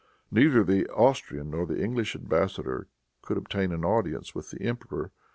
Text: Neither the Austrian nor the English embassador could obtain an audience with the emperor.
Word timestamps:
Neither 0.31 0.63
the 0.63 0.87
Austrian 0.89 1.51
nor 1.51 1.67
the 1.67 1.79
English 1.79 2.15
embassador 2.15 2.87
could 3.21 3.37
obtain 3.37 3.71
an 3.71 3.85
audience 3.85 4.33
with 4.33 4.49
the 4.49 4.63
emperor. 4.63 5.11